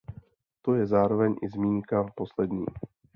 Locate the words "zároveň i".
0.87-1.49